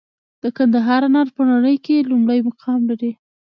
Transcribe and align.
د 0.43 0.43
کندهار 0.57 1.01
انار 1.07 1.27
په 1.35 1.41
نړۍ 1.51 1.75
کې 1.85 2.07
لومړی 2.09 2.39
مقام 2.49 2.79
لري. 2.89 3.11